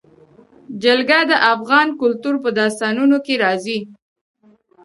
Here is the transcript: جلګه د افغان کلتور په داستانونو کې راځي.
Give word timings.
جلګه 0.83 1.19
د 1.29 1.31
افغان 1.53 1.87
کلتور 2.01 2.35
په 2.43 2.49
داستانونو 2.59 3.17
کې 3.25 3.33
راځي. 3.43 3.79